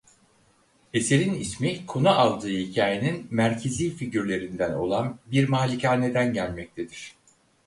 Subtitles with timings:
[0.93, 7.15] Eserin ismi konu aldığı hikâyenin merkezî figürlerinden olan bir malikâneden gelmektedir.